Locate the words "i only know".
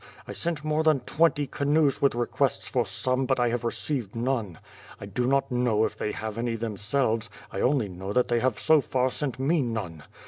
7.51-8.11